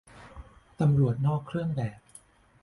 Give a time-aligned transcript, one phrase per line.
[0.79, 1.99] ตำรวจนอกเครื่องแบบ